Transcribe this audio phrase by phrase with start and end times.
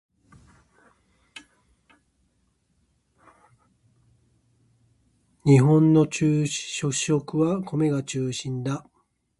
[5.45, 8.89] 日本の主食は米が中心だ